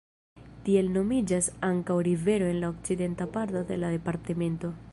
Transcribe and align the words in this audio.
Tiel 0.67 0.87
nomiĝas 0.93 1.49
ankaŭ 1.67 1.97
rivero 2.07 2.47
en 2.53 2.57
la 2.63 2.71
okcidenta 2.75 3.27
parto 3.37 3.63
de 3.73 3.79
la 3.83 3.93
departemento. 3.97 4.73